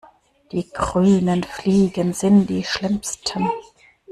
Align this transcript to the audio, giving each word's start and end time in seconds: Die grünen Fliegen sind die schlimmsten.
Die 0.51 0.67
grünen 0.67 1.43
Fliegen 1.43 2.13
sind 2.13 2.47
die 2.47 2.63
schlimmsten. 2.63 3.47